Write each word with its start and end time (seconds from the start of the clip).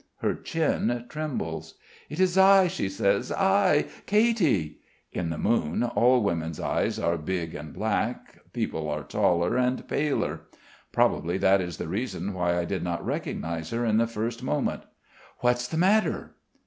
Her 0.21 0.33
chin 0.33 1.05
trembles. 1.09 1.75
"It 2.09 2.19
is 2.19 2.35
I...." 2.35 2.67
she 2.67 2.89
says, 2.89 3.31
"I... 3.31 3.85
Katy!" 4.07 4.79
In 5.11 5.29
the 5.29 5.37
moon 5.37 5.83
all 5.83 6.23
women's 6.23 6.59
eyes 6.59 6.97
are 6.97 7.19
big 7.19 7.53
and 7.53 7.71
black, 7.71 8.39
people 8.51 8.89
are 8.89 9.03
taller 9.03 9.57
and 9.57 9.87
paler. 9.87 10.41
Probably 10.91 11.37
that 11.37 11.61
is 11.61 11.77
the 11.77 11.87
reason 11.87 12.33
why 12.33 12.57
I 12.57 12.65
did 12.65 12.81
not 12.81 13.05
recognise 13.05 13.69
her 13.69 13.85
in 13.85 13.97
the 13.97 14.07
first 14.07 14.41
moment. 14.41 14.85
"What's 15.41 15.67
the 15.67 15.77
matter?" 15.77 16.33